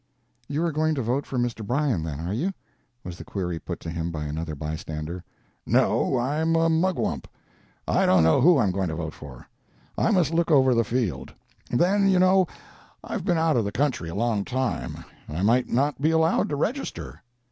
"You 0.47 0.65
are 0.65 0.71
going 0.71 0.95
to 0.95 1.03
vote 1.03 1.27
for 1.27 1.37
Mr. 1.37 1.63
Bryan, 1.63 2.01
then, 2.01 2.19
are 2.21 2.33
you?" 2.33 2.53
was 3.03 3.19
the 3.19 3.23
query 3.23 3.59
put 3.59 3.79
to 3.81 3.91
him 3.91 4.09
by 4.09 4.23
another 4.23 4.55
bystander. 4.55 5.23
"No, 5.63 6.15
I 6.17 6.37
am 6.39 6.55
a 6.55 6.69
Mugwump. 6.71 7.27
I 7.87 8.07
don't 8.07 8.23
know 8.23 8.41
who 8.41 8.57
I 8.57 8.63
am 8.63 8.71
going 8.71 8.87
to 8.89 8.95
vote 8.95 9.13
for. 9.13 9.47
I 9.99 10.09
must 10.09 10.33
look 10.33 10.49
over 10.49 10.73
the 10.73 10.83
field. 10.83 11.31
Then, 11.69 12.09
you 12.09 12.17
know, 12.17 12.47
I've 13.03 13.25
been 13.25 13.37
out 13.37 13.57
of 13.57 13.63
the 13.63 13.71
country 13.71 14.09
a 14.09 14.15
long 14.15 14.43
time, 14.43 15.05
and 15.27 15.37
I 15.37 15.43
might 15.43 15.69
not 15.69 16.01
be 16.01 16.09
allowed 16.09 16.49
to 16.49 16.55
register." 16.55 17.21